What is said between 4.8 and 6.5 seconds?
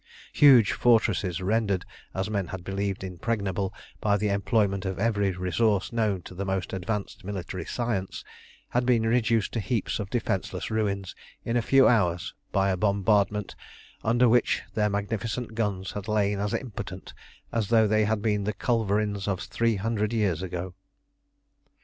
of every resource known to the